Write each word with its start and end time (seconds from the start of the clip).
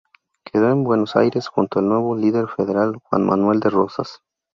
Quedó 0.51 0.71
en 0.71 0.83
Buenos 0.83 1.15
Aires, 1.15 1.47
junto 1.47 1.77
al 1.77 1.87
nuevo 1.87 2.15
líder 2.17 2.47
federal, 2.47 2.95
Juan 3.03 3.23
Manuel 3.23 3.59
de 3.59 3.69
Rosas. 3.69 4.23